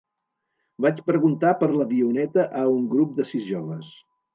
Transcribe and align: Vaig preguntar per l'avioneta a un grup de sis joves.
Vaig 0.85 1.01
preguntar 1.11 1.53
per 1.61 1.71
l'avioneta 1.75 2.49
a 2.65 2.67
un 2.81 2.93
grup 2.97 3.17
de 3.23 3.33
sis 3.35 3.51
joves. 3.57 3.99